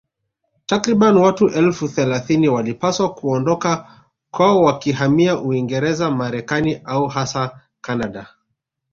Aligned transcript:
Takriban 0.65 1.17
watu 1.17 1.49
elfu 1.49 1.87
themanini 1.89 2.49
walipaswa 2.49 3.13
kuondoka 3.13 3.91
kwao 4.31 4.61
wakihamia 4.61 5.39
Uingerez 5.39 6.01
Marekani 6.01 6.81
au 6.83 7.07
hasa 7.07 7.61
Kanada 7.81 8.27